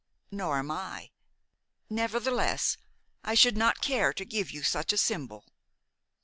[0.31, 1.11] "Nor am I.
[1.87, 2.75] Nevertheless,
[3.23, 5.45] I should not care to give you such a symbol."